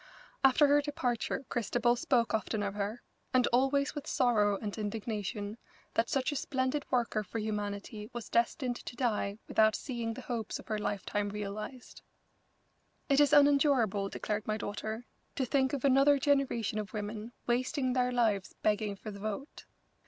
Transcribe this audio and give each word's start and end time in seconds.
After 0.43 0.65
her 0.65 0.81
departure 0.81 1.45
Christabel 1.47 1.95
spoke 1.95 2.33
often 2.33 2.63
of 2.63 2.73
her, 2.73 3.03
and 3.35 3.45
always 3.53 3.93
with 3.93 4.07
sorrow 4.07 4.57
and 4.59 4.75
indignation 4.75 5.59
that 5.93 6.09
such 6.09 6.31
a 6.31 6.35
splendid 6.35 6.83
worker 6.89 7.21
for 7.23 7.37
humanity 7.37 8.09
was 8.11 8.27
destined 8.27 8.77
to 8.77 8.95
die 8.95 9.37
without 9.47 9.75
seeing 9.75 10.15
the 10.15 10.21
hopes 10.21 10.57
of 10.57 10.65
her 10.69 10.79
lifetime 10.79 11.29
realised. 11.29 12.01
"It 13.09 13.19
is 13.19 13.31
unendurable," 13.31 14.09
declared 14.09 14.47
my 14.47 14.57
daughter, 14.57 15.05
"to 15.35 15.45
think 15.45 15.71
of 15.71 15.85
another 15.85 16.17
generation 16.17 16.79
of 16.79 16.93
women 16.93 17.33
wasting 17.45 17.93
their 17.93 18.11
lives 18.11 18.55
begging 18.63 18.95
for 18.95 19.11
the 19.11 19.19
vote. 19.19 19.65